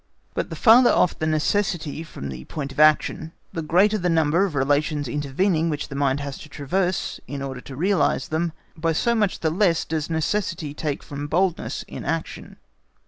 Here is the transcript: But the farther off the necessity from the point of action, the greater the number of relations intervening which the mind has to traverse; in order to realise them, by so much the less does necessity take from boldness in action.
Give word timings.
But 0.33 0.49
the 0.49 0.55
farther 0.55 0.89
off 0.89 1.19
the 1.19 1.27
necessity 1.27 2.01
from 2.01 2.29
the 2.29 2.45
point 2.45 2.71
of 2.71 2.79
action, 2.79 3.33
the 3.53 3.61
greater 3.61 3.99
the 3.99 4.09
number 4.09 4.45
of 4.45 4.55
relations 4.55 5.07
intervening 5.07 5.69
which 5.69 5.89
the 5.89 5.95
mind 5.95 6.21
has 6.21 6.39
to 6.39 6.49
traverse; 6.49 7.19
in 7.27 7.43
order 7.43 7.61
to 7.61 7.75
realise 7.75 8.27
them, 8.29 8.51
by 8.75 8.93
so 8.93 9.13
much 9.13 9.41
the 9.41 9.51
less 9.51 9.85
does 9.85 10.09
necessity 10.09 10.73
take 10.73 11.03
from 11.03 11.27
boldness 11.27 11.83
in 11.87 12.03
action. 12.03 12.57